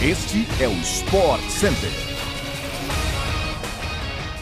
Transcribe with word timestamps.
Este 0.00 0.46
é 0.62 0.68
o 0.68 0.72
Sport 0.74 1.42
Center. 1.48 1.90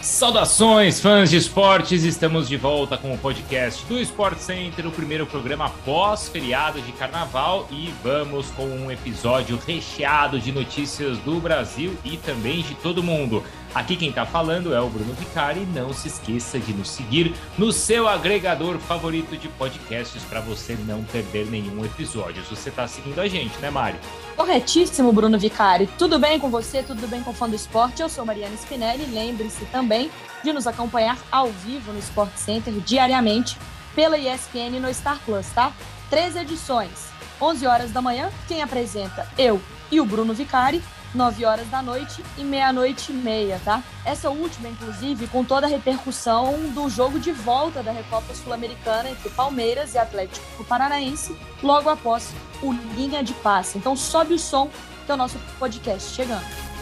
Saudações, 0.02 1.00
fãs 1.00 1.30
de 1.30 1.38
esportes! 1.38 2.04
Estamos 2.04 2.46
de 2.46 2.58
volta 2.58 2.98
com 2.98 3.14
o 3.14 3.16
podcast 3.16 3.82
do 3.86 3.98
Sport 4.00 4.36
Center, 4.36 4.86
o 4.86 4.90
primeiro 4.90 5.24
programa 5.24 5.70
pós-feriado 5.82 6.82
de 6.82 6.92
carnaval, 6.92 7.66
e 7.70 7.90
vamos 8.04 8.50
com 8.50 8.64
um 8.66 8.90
episódio 8.90 9.58
recheado 9.66 10.38
de 10.38 10.52
notícias 10.52 11.16
do 11.20 11.40
Brasil 11.40 11.96
e 12.04 12.18
também 12.18 12.60
de 12.60 12.74
todo 12.74 13.02
mundo. 13.02 13.42
Aqui 13.76 13.94
quem 13.94 14.10
tá 14.10 14.24
falando 14.24 14.74
é 14.74 14.80
o 14.80 14.88
Bruno 14.88 15.12
Vicari. 15.12 15.60
Não 15.66 15.92
se 15.92 16.08
esqueça 16.08 16.58
de 16.58 16.72
nos 16.72 16.88
seguir 16.88 17.34
no 17.58 17.70
seu 17.70 18.08
agregador 18.08 18.78
favorito 18.78 19.36
de 19.36 19.48
podcasts 19.48 20.22
para 20.22 20.40
você 20.40 20.74
não 20.86 21.04
perder 21.04 21.44
nenhum 21.50 21.84
episódio. 21.84 22.42
Você 22.44 22.70
tá 22.70 22.88
seguindo 22.88 23.20
a 23.20 23.28
gente, 23.28 23.54
né, 23.58 23.68
Mari? 23.68 23.98
Corretíssimo, 24.34 25.12
Bruno 25.12 25.38
Vicari. 25.38 25.86
Tudo 25.98 26.18
bem 26.18 26.40
com 26.40 26.48
você? 26.48 26.82
Tudo 26.82 27.06
bem 27.06 27.22
com 27.22 27.32
o 27.32 27.34
fã 27.34 27.50
do 27.50 27.54
esporte? 27.54 28.00
Eu 28.00 28.08
sou 28.08 28.24
Mariana 28.24 28.54
Spinelli. 28.54 29.04
Lembre-se 29.12 29.66
também 29.66 30.10
de 30.42 30.54
nos 30.54 30.66
acompanhar 30.66 31.18
ao 31.30 31.48
vivo 31.48 31.92
no 31.92 31.98
Sport 31.98 32.34
Center 32.34 32.72
diariamente 32.80 33.58
pela 33.94 34.16
ESPN 34.16 34.80
no 34.80 34.92
Star 34.94 35.20
Plus, 35.22 35.48
tá? 35.48 35.70
Três 36.08 36.34
edições. 36.34 37.10
11 37.38 37.66
horas 37.66 37.92
da 37.92 38.00
manhã, 38.00 38.30
quem 38.48 38.62
apresenta? 38.62 39.28
Eu 39.36 39.60
e 39.92 40.00
o 40.00 40.06
Bruno 40.06 40.32
Vicari 40.32 40.82
9 41.16 41.44
horas 41.44 41.68
da 41.68 41.82
noite 41.82 42.22
e 42.36 42.44
meia-noite 42.44 43.10
e 43.10 43.14
meia, 43.14 43.60
tá? 43.64 43.82
Essa 44.04 44.30
última, 44.30 44.68
inclusive, 44.68 45.26
com 45.26 45.42
toda 45.42 45.66
a 45.66 45.68
repercussão 45.68 46.54
do 46.74 46.88
jogo 46.88 47.18
de 47.18 47.32
volta 47.32 47.82
da 47.82 47.90
Recopa 47.90 48.34
Sul-Americana 48.34 49.10
entre 49.10 49.30
Palmeiras 49.30 49.94
e 49.94 49.98
Atlético 49.98 50.64
Paranaense, 50.64 51.36
logo 51.62 51.88
após 51.88 52.32
o 52.62 52.72
Linha 52.72 53.24
de 53.24 53.32
Passe. 53.34 53.78
Então 53.78 53.96
sobe 53.96 54.34
o 54.34 54.38
som 54.38 54.70
que 55.06 55.12
é 55.12 55.14
o 55.14 55.18
nosso 55.18 55.38
podcast 55.58 56.12
chegando. 56.14 56.75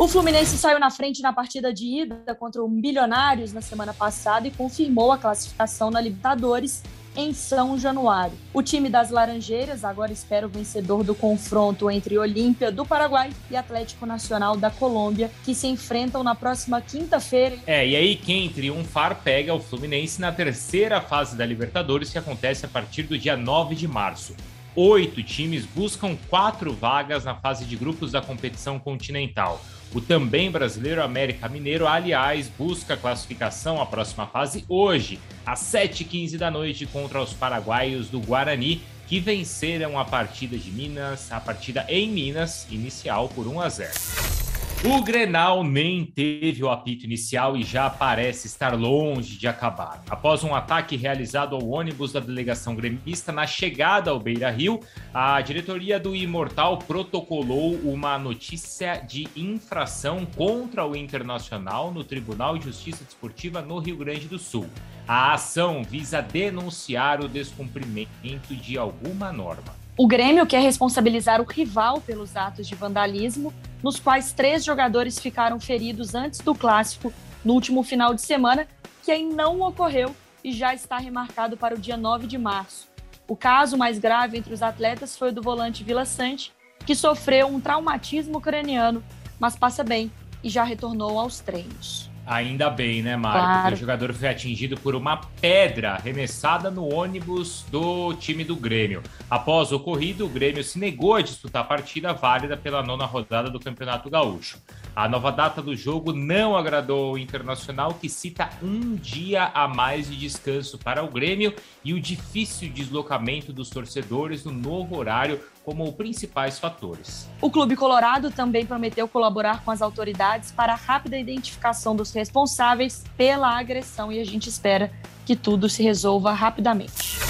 O 0.00 0.08
Fluminense 0.08 0.56
saiu 0.56 0.80
na 0.80 0.90
frente 0.90 1.20
na 1.20 1.30
partida 1.30 1.74
de 1.74 1.84
ida 1.84 2.34
contra 2.34 2.64
o 2.64 2.68
Milionários 2.70 3.52
na 3.52 3.60
semana 3.60 3.92
passada 3.92 4.48
e 4.48 4.50
confirmou 4.50 5.12
a 5.12 5.18
classificação 5.18 5.90
na 5.90 6.00
Libertadores 6.00 6.82
em 7.14 7.34
São 7.34 7.78
Januário. 7.78 8.32
O 8.54 8.62
time 8.62 8.88
das 8.88 9.10
Laranjeiras 9.10 9.84
agora 9.84 10.10
espera 10.10 10.46
o 10.46 10.48
vencedor 10.48 11.04
do 11.04 11.14
confronto 11.14 11.90
entre 11.90 12.16
Olímpia 12.16 12.72
do 12.72 12.86
Paraguai 12.86 13.28
e 13.50 13.56
Atlético 13.58 14.06
Nacional 14.06 14.56
da 14.56 14.70
Colômbia, 14.70 15.30
que 15.44 15.54
se 15.54 15.66
enfrentam 15.66 16.24
na 16.24 16.34
próxima 16.34 16.80
quinta-feira. 16.80 17.58
É, 17.66 17.86
e 17.86 17.94
aí 17.94 18.16
quem 18.16 18.48
triunfar 18.48 19.20
pega 19.22 19.52
o 19.52 19.60
Fluminense 19.60 20.18
na 20.18 20.32
terceira 20.32 21.02
fase 21.02 21.36
da 21.36 21.44
Libertadores, 21.44 22.08
que 22.08 22.16
acontece 22.16 22.64
a 22.64 22.68
partir 22.70 23.02
do 23.02 23.18
dia 23.18 23.36
9 23.36 23.74
de 23.74 23.86
março. 23.86 24.34
Oito 24.76 25.20
times 25.20 25.66
buscam 25.66 26.16
quatro 26.28 26.72
vagas 26.72 27.24
na 27.24 27.34
fase 27.34 27.64
de 27.64 27.74
grupos 27.74 28.12
da 28.12 28.20
competição 28.20 28.78
continental. 28.78 29.60
O 29.92 30.00
também 30.00 30.48
brasileiro 30.48 31.02
América 31.02 31.48
Mineiro, 31.48 31.88
aliás, 31.88 32.48
busca 32.48 32.96
classificação 32.96 33.82
à 33.82 33.86
próxima 33.86 34.28
fase 34.28 34.64
hoje, 34.68 35.18
às 35.44 35.58
7h15 35.60 36.38
da 36.38 36.52
noite, 36.52 36.86
contra 36.86 37.20
os 37.20 37.32
paraguaios 37.32 38.08
do 38.08 38.20
Guarani, 38.20 38.80
que 39.08 39.18
venceram 39.18 39.98
a 39.98 40.04
partida 40.04 40.56
de 40.56 40.70
Minas, 40.70 41.32
a 41.32 41.40
partida 41.40 41.84
em 41.88 42.08
Minas, 42.08 42.68
inicial 42.70 43.28
por 43.28 43.48
1 43.48 43.60
a 43.60 43.68
0. 43.68 44.49
O 44.82 45.02
Grenal 45.02 45.62
nem 45.62 46.06
teve 46.06 46.64
o 46.64 46.70
apito 46.70 47.04
inicial 47.04 47.54
e 47.54 47.62
já 47.62 47.90
parece 47.90 48.46
estar 48.46 48.74
longe 48.74 49.36
de 49.36 49.46
acabar. 49.46 50.02
Após 50.08 50.42
um 50.42 50.54
ataque 50.54 50.96
realizado 50.96 51.54
ao 51.54 51.68
ônibus 51.68 52.12
da 52.12 52.20
delegação 52.20 52.74
gremista 52.74 53.30
na 53.30 53.46
chegada 53.46 54.10
ao 54.10 54.18
Beira 54.18 54.50
Rio, 54.50 54.80
a 55.12 55.38
diretoria 55.42 56.00
do 56.00 56.16
Imortal 56.16 56.78
protocolou 56.78 57.74
uma 57.84 58.18
notícia 58.18 58.96
de 58.96 59.28
infração 59.36 60.24
contra 60.24 60.86
o 60.86 60.96
Internacional 60.96 61.92
no 61.92 62.02
Tribunal 62.02 62.56
de 62.56 62.64
Justiça 62.64 63.04
Desportiva 63.04 63.60
no 63.60 63.80
Rio 63.80 63.98
Grande 63.98 64.28
do 64.28 64.38
Sul. 64.38 64.66
A 65.06 65.34
ação 65.34 65.84
visa 65.84 66.22
denunciar 66.22 67.22
o 67.22 67.28
descumprimento 67.28 68.56
de 68.56 68.78
alguma 68.78 69.30
norma. 69.30 69.79
O 70.00 70.06
Grêmio 70.06 70.46
quer 70.46 70.62
responsabilizar 70.62 71.42
o 71.42 71.44
rival 71.44 72.00
pelos 72.00 72.34
atos 72.34 72.66
de 72.66 72.74
vandalismo, 72.74 73.52
nos 73.82 74.00
quais 74.00 74.32
três 74.32 74.64
jogadores 74.64 75.18
ficaram 75.18 75.60
feridos 75.60 76.14
antes 76.14 76.40
do 76.40 76.54
clássico 76.54 77.12
no 77.44 77.52
último 77.52 77.82
final 77.82 78.14
de 78.14 78.22
semana, 78.22 78.66
que 79.04 79.12
aí 79.12 79.22
não 79.22 79.60
ocorreu 79.60 80.16
e 80.42 80.52
já 80.52 80.72
está 80.72 80.96
remarcado 80.96 81.54
para 81.54 81.74
o 81.74 81.78
dia 81.78 81.98
9 81.98 82.26
de 82.26 82.38
março. 82.38 82.88
O 83.28 83.36
caso 83.36 83.76
mais 83.76 83.98
grave 83.98 84.38
entre 84.38 84.54
os 84.54 84.62
atletas 84.62 85.18
foi 85.18 85.28
o 85.28 85.34
do 85.34 85.42
volante 85.42 85.84
Vila 85.84 86.06
Sante, 86.06 86.50
que 86.86 86.94
sofreu 86.94 87.48
um 87.48 87.60
traumatismo 87.60 88.40
craniano, 88.40 89.04
mas 89.38 89.54
passa 89.54 89.84
bem 89.84 90.10
e 90.42 90.48
já 90.48 90.64
retornou 90.64 91.18
aos 91.18 91.40
treinos. 91.40 92.09
Ainda 92.30 92.70
bem, 92.70 93.02
né, 93.02 93.16
Mário? 93.16 93.40
Claro. 93.40 93.62
Porque 93.62 93.74
o 93.74 93.78
jogador 93.78 94.14
foi 94.14 94.28
atingido 94.28 94.76
por 94.76 94.94
uma 94.94 95.16
pedra 95.16 95.94
arremessada 95.94 96.70
no 96.70 96.94
ônibus 96.94 97.64
do 97.72 98.14
time 98.14 98.44
do 98.44 98.54
Grêmio. 98.54 99.02
Após 99.28 99.72
o 99.72 99.76
ocorrido, 99.76 100.26
o 100.26 100.28
Grêmio 100.28 100.62
se 100.62 100.78
negou 100.78 101.14
a 101.14 101.22
disputar 101.22 101.62
a 101.62 101.64
partida 101.64 102.12
válida 102.12 102.56
pela 102.56 102.84
nona 102.84 103.04
rodada 103.04 103.50
do 103.50 103.58
Campeonato 103.58 104.08
Gaúcho. 104.08 104.58
A 104.94 105.08
nova 105.08 105.32
data 105.32 105.60
do 105.60 105.74
jogo 105.74 106.12
não 106.12 106.56
agradou 106.56 107.14
o 107.14 107.18
Internacional, 107.18 107.94
que 107.94 108.08
cita 108.08 108.48
um 108.62 108.94
dia 108.94 109.50
a 109.52 109.66
mais 109.66 110.08
de 110.08 110.16
descanso 110.16 110.78
para 110.78 111.02
o 111.02 111.08
Grêmio 111.08 111.52
e 111.84 111.92
o 111.92 112.00
difícil 112.00 112.70
deslocamento 112.70 113.52
dos 113.52 113.70
torcedores 113.70 114.44
no 114.44 114.52
novo 114.52 114.96
horário 114.96 115.40
como 115.70 115.92
principais 115.92 116.58
fatores. 116.58 117.28
O 117.40 117.48
Clube 117.48 117.76
Colorado 117.76 118.28
também 118.28 118.66
prometeu 118.66 119.06
colaborar 119.06 119.62
com 119.62 119.70
as 119.70 119.80
autoridades 119.80 120.50
para 120.50 120.72
a 120.72 120.76
rápida 120.76 121.16
identificação 121.16 121.94
dos 121.94 122.12
responsáveis 122.12 123.04
pela 123.16 123.56
agressão 123.56 124.10
e 124.10 124.18
a 124.18 124.24
gente 124.24 124.48
espera 124.48 124.90
que 125.24 125.36
tudo 125.36 125.68
se 125.68 125.80
resolva 125.80 126.32
rapidamente. 126.32 127.20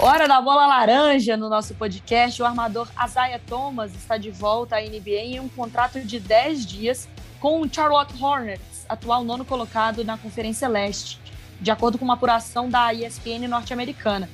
Hora 0.00 0.26
da 0.26 0.40
bola 0.40 0.66
laranja 0.66 1.36
no 1.36 1.48
nosso 1.48 1.72
podcast. 1.76 2.42
O 2.42 2.44
armador 2.44 2.88
Isaiah 3.06 3.40
Thomas 3.46 3.94
está 3.94 4.16
de 4.16 4.32
volta 4.32 4.74
à 4.74 4.80
NBA 4.80 5.10
em 5.10 5.40
um 5.40 5.48
contrato 5.48 6.00
de 6.00 6.18
10 6.18 6.66
dias 6.66 7.08
com 7.38 7.60
o 7.60 7.72
Charlotte 7.72 8.12
Hornets, 8.20 8.86
atual 8.88 9.22
nono 9.22 9.44
colocado 9.44 10.02
na 10.02 10.18
Conferência 10.18 10.66
Leste, 10.66 11.20
de 11.60 11.70
acordo 11.70 11.96
com 11.96 12.04
uma 12.04 12.14
apuração 12.14 12.68
da 12.68 12.92
ESPN 12.92 13.46
norte-americana. 13.46 14.28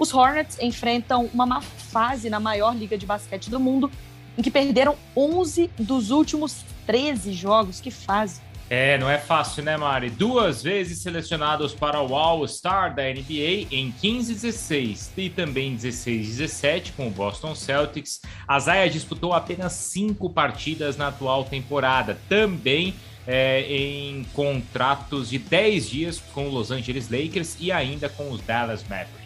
Os 0.00 0.14
Hornets 0.14 0.58
enfrentam 0.58 1.28
uma 1.34 1.44
má 1.44 1.60
fase 1.60 2.30
na 2.30 2.40
maior 2.40 2.74
liga 2.74 2.96
de 2.96 3.04
basquete 3.04 3.50
do 3.50 3.60
mundo, 3.60 3.90
em 4.38 4.40
que 4.40 4.50
perderam 4.50 4.96
11 5.14 5.70
dos 5.78 6.10
últimos 6.10 6.64
13 6.86 7.34
jogos. 7.34 7.82
Que 7.82 7.90
fase! 7.90 8.40
É, 8.70 8.96
não 8.96 9.10
é 9.10 9.18
fácil, 9.18 9.62
né, 9.62 9.76
Mari? 9.76 10.08
Duas 10.08 10.62
vezes 10.62 11.02
selecionados 11.02 11.74
para 11.74 12.00
o 12.00 12.14
All-Star 12.14 12.94
da 12.94 13.02
NBA 13.02 13.66
em 13.70 13.92
15 14.00 14.32
16 14.32 15.12
e 15.18 15.28
também 15.28 15.74
16 15.74 16.28
17 16.38 16.92
com 16.92 17.08
o 17.08 17.10
Boston 17.10 17.54
Celtics. 17.54 18.22
A 18.48 18.58
Zaya 18.58 18.88
disputou 18.88 19.34
apenas 19.34 19.74
cinco 19.74 20.30
partidas 20.30 20.96
na 20.96 21.08
atual 21.08 21.44
temporada, 21.44 22.16
também 22.26 22.94
é, 23.26 23.66
em 23.70 24.24
contratos 24.32 25.28
de 25.28 25.38
10 25.38 25.90
dias 25.90 26.22
com 26.32 26.46
o 26.46 26.50
Los 26.50 26.70
Angeles 26.70 27.10
Lakers 27.10 27.58
e 27.60 27.70
ainda 27.70 28.08
com 28.08 28.30
os 28.30 28.40
Dallas 28.40 28.82
Mavericks. 28.84 29.19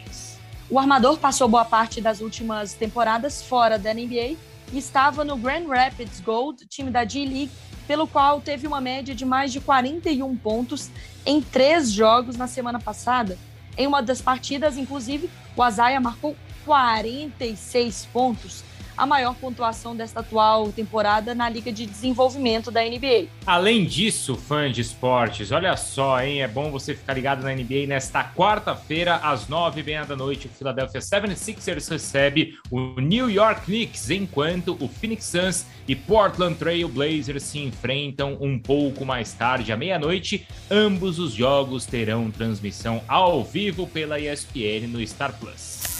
O 0.67 0.79
armador 0.79 1.19
passou 1.19 1.47
boa 1.47 1.63
parte 1.63 2.01
das 2.01 2.21
últimas 2.21 2.73
temporadas 2.73 3.43
fora 3.43 3.77
da 3.77 3.93
NBA 3.93 4.35
e 4.73 4.77
estava 4.77 5.23
no 5.23 5.37
Grand 5.37 5.67
Rapids 5.67 6.19
Gold, 6.19 6.65
time 6.65 6.89
da 6.89 7.05
G-League, 7.05 7.51
pelo 7.87 8.07
qual 8.07 8.41
teve 8.41 8.65
uma 8.65 8.81
média 8.81 9.13
de 9.13 9.23
mais 9.25 9.51
de 9.51 9.61
41 9.61 10.35
pontos 10.37 10.89
em 11.23 11.39
três 11.39 11.91
jogos 11.91 12.35
na 12.35 12.47
semana 12.47 12.79
passada. 12.79 13.37
Em 13.77 13.85
uma 13.85 14.01
das 14.01 14.21
partidas, 14.21 14.75
inclusive, 14.75 15.29
o 15.55 15.61
Azaia 15.61 15.99
marcou 15.99 16.35
46 16.65 18.07
pontos 18.11 18.63
a 18.97 19.05
maior 19.05 19.35
pontuação 19.35 19.95
desta 19.95 20.19
atual 20.19 20.71
temporada 20.71 21.35
na 21.35 21.49
Liga 21.49 21.71
de 21.71 21.85
Desenvolvimento 21.85 22.71
da 22.71 22.83
NBA. 22.83 23.27
Além 23.45 23.85
disso, 23.85 24.35
fã 24.35 24.71
de 24.71 24.81
esportes, 24.81 25.51
olha 25.51 25.75
só, 25.77 26.21
hein? 26.21 26.41
É 26.41 26.47
bom 26.47 26.71
você 26.71 26.93
ficar 26.93 27.13
ligado 27.13 27.43
na 27.43 27.53
NBA 27.53 27.87
nesta 27.87 28.23
quarta-feira, 28.23 29.15
às 29.15 29.47
nove 29.47 29.81
e 29.81 29.83
meia 29.83 30.05
da 30.05 30.15
noite. 30.15 30.47
O 30.47 30.49
Philadelphia 30.49 31.01
76ers 31.01 31.89
recebe 31.89 32.57
o 32.71 32.99
New 32.99 33.29
York 33.29 33.65
Knicks, 33.65 34.09
enquanto 34.09 34.77
o 34.79 34.87
Phoenix 34.87 35.25
Suns 35.25 35.65
e 35.87 35.95
Portland 35.95 36.55
Trail 36.55 36.87
Blazers 36.87 37.43
se 37.43 37.59
enfrentam 37.59 38.37
um 38.39 38.57
pouco 38.57 39.05
mais 39.05 39.33
tarde, 39.33 39.71
à 39.71 39.77
meia-noite. 39.77 40.47
Ambos 40.69 41.19
os 41.19 41.33
jogos 41.33 41.85
terão 41.85 42.31
transmissão 42.31 43.01
ao 43.07 43.43
vivo 43.43 43.87
pela 43.87 44.19
ESPN 44.19 44.87
no 44.87 45.05
Star 45.05 45.33
Plus. 45.33 45.94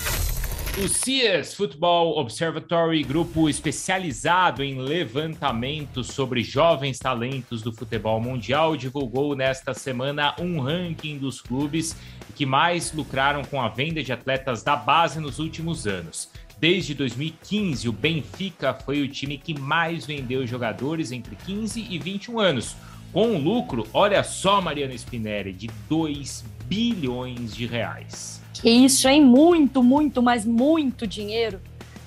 O 0.77 0.89
CIES 0.89 1.53
Football 1.53 2.17
Observatory, 2.17 3.01
grupo 3.01 3.47
especializado 3.47 4.61
em 4.61 4.77
levantamento 4.77 6.03
sobre 6.03 6.43
jovens 6.43 6.99
talentos 6.99 7.61
do 7.61 7.71
futebol 7.71 8.19
mundial, 8.19 8.75
divulgou 8.75 9.37
nesta 9.37 9.73
semana 9.73 10.35
um 10.37 10.59
ranking 10.59 11.17
dos 11.17 11.39
clubes 11.39 11.95
que 12.35 12.45
mais 12.45 12.91
lucraram 12.91 13.41
com 13.45 13.61
a 13.61 13.69
venda 13.69 14.03
de 14.03 14.11
atletas 14.11 14.63
da 14.63 14.75
base 14.75 15.17
nos 15.17 15.39
últimos 15.39 15.87
anos. 15.87 16.29
Desde 16.59 16.93
2015, 16.93 17.87
o 17.87 17.93
Benfica 17.93 18.73
foi 18.73 19.01
o 19.01 19.07
time 19.07 19.37
que 19.37 19.57
mais 19.57 20.05
vendeu 20.05 20.45
jogadores 20.45 21.13
entre 21.13 21.37
15 21.37 21.87
e 21.89 21.97
21 21.97 22.37
anos, 22.37 22.75
com 23.13 23.27
um 23.27 23.41
lucro, 23.41 23.87
olha 23.93 24.21
só, 24.25 24.59
Mariana 24.59 24.93
Spinelli, 24.93 25.53
de 25.53 25.67
2 25.87 26.43
bilhões 26.67 27.55
de 27.55 27.65
reais. 27.65 28.43
Que 28.61 28.69
isso, 28.69 29.07
hein? 29.07 29.21
Muito, 29.21 29.83
muito, 29.83 30.21
mas 30.21 30.45
muito 30.45 31.05
dinheiro. 31.05 31.59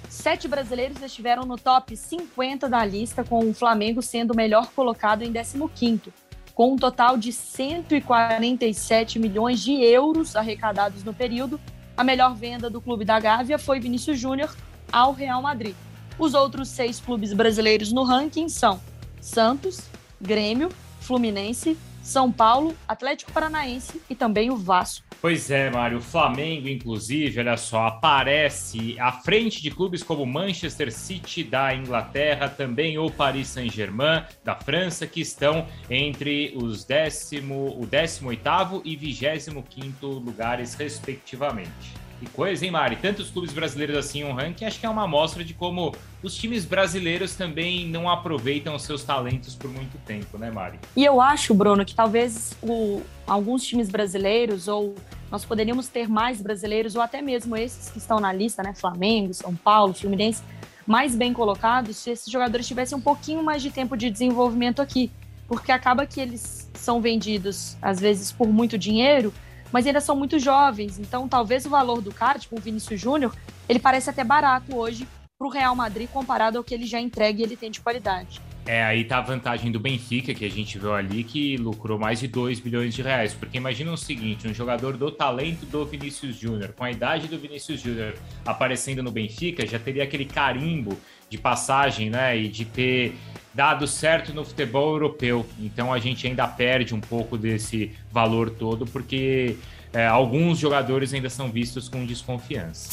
Sete 0.09 0.49
brasileiros 0.49 1.01
estiveram 1.03 1.45
no 1.45 1.57
top 1.57 1.97
50 1.97 2.69
da 2.69 2.85
lista, 2.85 3.23
com 3.23 3.51
o 3.51 3.55
Flamengo 3.55 4.03
sendo 4.03 4.33
o 4.33 4.37
melhor 4.37 4.71
colocado 4.75 5.23
em 5.23 5.33
15º, 5.33 6.09
com 6.55 6.73
um 6.73 6.77
total 6.77 7.17
de 7.17 7.33
147 7.33 9.19
milhões 9.19 9.61
de 9.61 9.73
euros 9.73 10.35
arrecadados 10.35 11.05
no 11.05 11.13
período. 11.13 11.61
A 11.97 12.03
melhor 12.03 12.35
venda 12.35 12.71
do 12.71 12.81
clube 12.81 13.05
da 13.05 13.21
Gávea 13.21 13.59
foi 13.59 13.79
Vinícius 13.79 14.19
Júnior 14.19 14.55
ao 14.91 15.13
Real 15.13 15.43
Madrid. 15.43 15.75
Os 16.19 16.35
outros 16.35 16.69
seis 16.69 16.99
clubes 16.99 17.33
brasileiros 17.33 17.93
no 17.93 18.03
ranking 18.03 18.49
são 18.49 18.81
Santos, 19.21 19.83
Grêmio, 20.21 20.71
Fluminense, 21.01 21.77
São 22.09 22.33
Paulo, 22.33 22.75
Atlético 22.89 23.31
Paranaense 23.33 24.01
e 24.09 24.15
também 24.15 24.49
o 24.49 24.57
Vasco. 24.57 25.05
Pois 25.21 25.51
é, 25.51 25.69
Mário. 25.69 25.99
O 25.99 26.01
Flamengo, 26.01 26.67
inclusive, 26.67 27.39
olha 27.39 27.59
só, 27.59 27.87
aparece 27.87 28.99
à 28.99 29.13
frente 29.13 29.61
de 29.61 29.71
clubes 29.71 30.03
como 30.03 30.25
Manchester 30.25 30.91
City 30.91 31.45
da 31.45 31.75
Inglaterra, 31.75 32.49
também 32.49 32.97
o 32.97 33.11
Paris 33.11 33.49
Saint-Germain 33.49 34.25
da 34.43 34.55
França, 34.55 35.07
que 35.07 35.21
estão 35.21 35.67
entre 35.91 36.55
os 36.57 36.83
décimo, 36.83 37.79
o 37.79 37.85
18 37.85 38.81
e 38.87 38.97
25 38.97 40.07
lugares, 40.07 40.73
respectivamente. 40.77 42.08
Que 42.19 42.27
coisa, 42.31 42.65
hein, 42.65 42.73
Mari? 42.73 42.97
Tantos 42.97 43.31
clubes 43.31 43.53
brasileiros 43.53 43.97
assim 43.97 44.25
um 44.25 44.33
ranking, 44.33 44.65
acho 44.65 44.81
que 44.81 44.87
é 44.87 44.89
uma 44.89 45.05
amostra 45.05 45.45
de 45.45 45.55
como 45.55 45.95
os 46.23 46.35
times 46.35 46.65
brasileiros 46.65 47.37
também 47.37 47.87
não 47.87 48.11
aproveitam 48.11 48.75
os 48.75 48.83
seus 48.83 49.05
talentos 49.05 49.55
por 49.55 49.71
muito 49.71 49.97
tempo, 49.99 50.37
né, 50.37 50.51
Mari? 50.51 50.81
E 50.97 51.05
eu 51.05 51.21
acho, 51.21 51.55
Bruno, 51.55 51.85
que 51.85 51.95
talvez 51.95 52.55
o, 52.61 53.03
alguns 53.25 53.65
times 53.65 53.89
brasileiros, 53.89 54.67
ou 54.67 54.97
nós 55.31 55.45
poderíamos 55.45 55.87
ter 55.87 56.09
mais 56.09 56.43
brasileiros, 56.43 56.97
ou 56.97 57.03
até 57.03 57.23
mesmo 57.23 57.57
esses 57.57 57.89
que 57.89 57.99
estão 57.99 58.19
na 58.19 58.33
lista, 58.33 58.63
né? 58.65 58.75
Flamengo, 58.75 59.33
São 59.33 59.55
Paulo, 59.55 59.95
Fluminense, 59.95 60.43
mais 60.85 61.15
bem 61.15 61.33
colocados, 61.33 61.99
se 61.99 62.11
esses 62.11 62.33
jogadores 62.33 62.67
tivessem 62.67 62.99
um 62.99 63.01
pouquinho 63.01 63.45
mais 63.45 63.63
de 63.63 63.71
tempo 63.71 63.97
de 63.97 64.11
desenvolvimento 64.11 64.83
aqui. 64.83 65.13
Porque 65.47 65.71
acaba 65.71 66.05
que 66.05 66.21
eles 66.21 66.69
são 66.75 67.01
vendidos, 67.01 67.77
às 67.81 68.01
vezes, 68.01 68.33
por 68.33 68.49
muito 68.49 68.77
dinheiro 68.77 69.33
mas 69.73 69.87
ainda 69.87 70.01
são 70.01 70.17
muito 70.17 70.39
jovens. 70.39 70.99
Então, 70.99 71.29
talvez 71.29 71.67
o 71.67 71.71
valor 71.71 72.01
do 72.01 72.13
cara, 72.13 72.39
tipo 72.39 72.57
o 72.57 72.61
Vinícius 72.61 73.01
Júnior, 73.01 73.35
ele 73.69 73.79
parece 73.79 74.11
até 74.11 74.25
barato 74.25 74.77
hoje 74.77 75.07
para 75.39 75.47
o 75.47 75.51
Real 75.51 75.75
Madrid 75.77 76.09
comparado 76.11 76.59
ao 76.59 76.65
que 76.65 76.75
ele 76.75 76.87
já 76.87 77.01
entrega 77.01 77.41
e 77.41 77.43
ele 77.45 77.57
tem 77.57 77.71
de 77.71 77.81
qualidade. 77.81 78.41
É, 78.67 78.85
aí 78.85 79.03
tá 79.05 79.17
a 79.17 79.23
vantagem 79.23 79.73
do 79.73 79.81
Benfica, 79.81 80.35
que 80.35 80.45
a 80.45 80.51
gente 80.51 80.79
viu 80.79 80.93
ali, 80.93 81.25
que 81.25 81.57
lucrou 81.57 81.99
mais 81.99 82.21
de 82.21 82.29
2 82.29 82.61
bilhões 82.61 82.93
de 82.93 83.01
reais. 83.01 83.33
Porque 83.33 83.57
imagina 83.57 83.91
o 83.91 83.97
seguinte: 83.97 84.47
um 84.47 84.53
jogador 84.53 84.95
do 84.97 85.11
talento 85.11 85.65
do 85.65 85.87
Vinícius 85.87 86.37
Júnior, 86.37 86.75
com 86.75 86.85
a 86.85 86.91
idade 86.91 87.29
do 87.29 87.39
Vinícius 87.39 87.81
Júnior 87.81 88.15
aparecendo 88.45 89.03
no 89.03 89.11
Benfica, 89.11 89.67
já 89.67 89.79
teria 89.79 90.05
aquele 90.05 90.27
carimbo 90.27 90.99
de 91.31 91.39
passagem, 91.39 92.11
né? 92.11 92.37
E 92.37 92.47
de 92.47 92.67
ter 92.67 93.17
dado 93.59 93.89
certo 93.89 94.33
no 94.33 94.45
futebol 94.45 94.93
europeu. 94.93 95.45
Então 95.59 95.93
a 95.93 95.99
gente 95.99 96.25
ainda 96.29 96.47
perde 96.47 96.95
um 96.95 97.01
pouco 97.01 97.37
desse 97.37 97.93
valor 98.09 98.51
todo, 98.51 98.87
porque 98.87 99.57
é, 99.93 100.07
alguns 100.07 100.59
jogadores 100.59 101.13
ainda 101.13 101.29
são 101.29 101.51
vistos 101.51 101.89
com 101.89 102.07
desconfiança. 102.07 102.89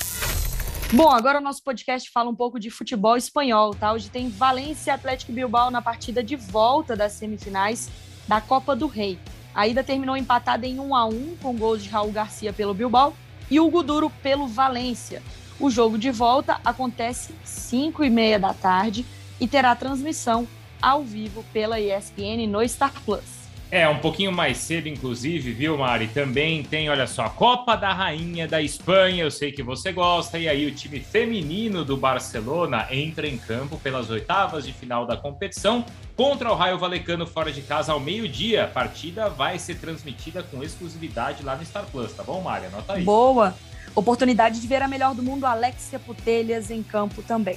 Bom, 0.91 1.11
agora 1.11 1.37
o 1.37 1.41
nosso 1.41 1.63
podcast 1.63 2.09
fala 2.09 2.31
um 2.31 2.35
pouco 2.35 2.59
de 2.59 2.71
futebol 2.71 3.15
espanhol, 3.15 3.75
tá? 3.75 3.93
Hoje 3.93 4.09
tem 4.09 4.27
Valência 4.27 4.89
e 4.89 4.93
Atlético 4.95 5.31
Bilbao 5.31 5.69
na 5.69 5.83
partida 5.83 6.23
de 6.23 6.35
volta 6.35 6.95
das 6.95 7.11
semifinais 7.11 7.87
da 8.27 8.41
Copa 8.41 8.75
do 8.75 8.87
Rei. 8.87 9.19
A 9.53 9.67
ida 9.67 9.83
terminou 9.83 10.17
empatada 10.17 10.65
em 10.65 10.79
1 10.79 10.95
a 10.95 11.05
1 11.05 11.37
com 11.43 11.55
gols 11.55 11.83
de 11.83 11.89
Raul 11.89 12.11
Garcia 12.11 12.51
pelo 12.51 12.73
Bilbao 12.73 13.15
e 13.51 13.59
Hugo 13.59 13.83
Duro 13.83 14.09
pelo 14.23 14.47
Valência. 14.47 15.21
O 15.59 15.69
jogo 15.69 15.95
de 15.95 16.09
volta 16.09 16.59
acontece 16.65 17.35
5 17.43 18.03
e 18.03 18.09
meia 18.09 18.39
da 18.39 18.51
tarde 18.51 19.05
e 19.39 19.47
terá 19.47 19.75
transmissão 19.75 20.47
ao 20.81 21.03
vivo 21.03 21.43
pela 21.51 21.79
ESPN 21.79 22.47
no 22.47 22.67
Star 22.67 22.93
Plus. 23.03 23.45
É, 23.71 23.89
um 23.89 23.97
pouquinho 23.97 24.31
mais 24.31 24.57
cedo, 24.57 24.87
inclusive, 24.87 25.51
viu, 25.51 25.77
Mari? 25.77 26.07
Também 26.07 26.63
tem, 26.63 26.89
olha 26.89 27.07
só, 27.07 27.23
a 27.23 27.29
Copa 27.29 27.75
da 27.75 27.91
Rainha 27.91 28.47
da 28.47 28.61
Espanha, 28.61 29.23
eu 29.23 29.31
sei 29.31 29.51
que 29.51 29.63
você 29.63 29.91
gosta, 29.91 30.37
e 30.37 30.47
aí 30.47 30.67
o 30.67 30.71
time 30.73 30.99
feminino 30.99 31.83
do 31.83 31.97
Barcelona 31.97 32.87
entra 32.91 33.27
em 33.27 33.37
campo 33.37 33.77
pelas 33.79 34.09
oitavas 34.09 34.65
de 34.65 34.71
final 34.71 35.07
da 35.07 35.17
competição 35.17 35.83
contra 36.15 36.51
o 36.51 36.55
Raio 36.55 36.77
Valecano 36.77 37.25
fora 37.25 37.51
de 37.51 37.63
casa 37.63 37.91
ao 37.91 37.99
meio-dia. 37.99 38.65
A 38.65 38.67
partida 38.67 39.29
vai 39.29 39.57
ser 39.57 39.75
transmitida 39.75 40.43
com 40.43 40.63
exclusividade 40.63 41.43
lá 41.43 41.55
no 41.55 41.65
Star 41.65 41.85
Plus, 41.91 42.13
tá 42.13 42.23
bom, 42.23 42.41
Mari? 42.41 42.67
Anota 42.67 42.93
aí. 42.93 43.03
Boa! 43.03 43.55
Oportunidade 43.95 44.61
de 44.61 44.67
ver 44.67 44.81
a 44.83 44.87
melhor 44.87 45.15
do 45.15 45.23
mundo, 45.23 45.45
Alexia 45.45 45.97
Putelhas, 45.97 46.69
em 46.69 46.83
campo 46.83 47.23
também. 47.23 47.55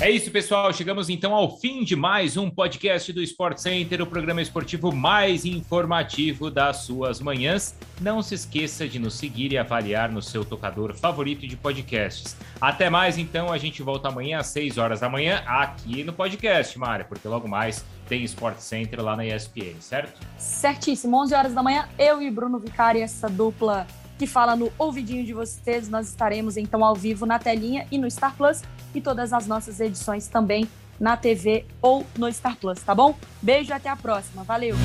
É 0.00 0.10
isso, 0.10 0.30
pessoal. 0.30 0.72
Chegamos 0.72 1.08
então 1.08 1.32
ao 1.32 1.56
fim 1.58 1.84
de 1.84 1.94
mais 1.94 2.36
um 2.36 2.50
podcast 2.50 3.12
do 3.12 3.22
Sport 3.22 3.58
Center, 3.58 4.02
o 4.02 4.06
programa 4.06 4.42
esportivo 4.42 4.92
mais 4.92 5.44
informativo 5.44 6.50
das 6.50 6.78
suas 6.78 7.20
manhãs. 7.20 7.76
Não 8.00 8.20
se 8.20 8.34
esqueça 8.34 8.88
de 8.88 8.98
nos 8.98 9.14
seguir 9.14 9.52
e 9.52 9.56
avaliar 9.56 10.10
no 10.10 10.20
seu 10.20 10.44
tocador 10.44 10.94
favorito 10.94 11.46
de 11.46 11.56
podcasts. 11.56 12.36
Até 12.60 12.90
mais, 12.90 13.16
então. 13.16 13.52
A 13.52 13.56
gente 13.56 13.82
volta 13.82 14.08
amanhã 14.08 14.38
às 14.38 14.48
6 14.48 14.78
horas 14.78 15.00
da 15.00 15.08
manhã 15.08 15.42
aqui 15.46 16.02
no 16.02 16.12
podcast, 16.12 16.76
Mária, 16.76 17.04
porque 17.04 17.28
logo 17.28 17.46
mais 17.46 17.84
tem 18.08 18.24
Sport 18.24 18.58
Center 18.58 19.00
lá 19.00 19.16
na 19.16 19.24
ESPN, 19.24 19.80
certo? 19.80 20.20
Certíssimo. 20.36 21.16
11 21.22 21.34
horas 21.34 21.54
da 21.54 21.62
manhã, 21.62 21.88
eu 21.98 22.20
e 22.20 22.30
Bruno 22.30 22.58
Vicari, 22.58 23.00
essa 23.00 23.28
dupla 23.28 23.86
que 24.18 24.26
fala 24.26 24.56
no 24.56 24.72
ouvidinho 24.78 25.24
de 25.24 25.32
vocês. 25.32 25.88
Nós 25.88 26.08
estaremos 26.08 26.56
então 26.56 26.84
ao 26.84 26.94
vivo 26.94 27.26
na 27.26 27.38
telinha 27.38 27.86
e 27.90 27.98
no 27.98 28.10
Star 28.10 28.34
Plus 28.36 28.62
e 28.94 29.00
todas 29.00 29.32
as 29.32 29.46
nossas 29.46 29.80
edições 29.80 30.28
também 30.28 30.68
na 30.98 31.16
TV 31.16 31.66
ou 31.82 32.06
no 32.16 32.32
Star 32.32 32.56
Plus, 32.56 32.80
tá 32.80 32.94
bom? 32.94 33.16
Beijo 33.42 33.70
e 33.70 33.72
até 33.72 33.88
a 33.88 33.96
próxima. 33.96 34.44
Valeu! 34.44 34.76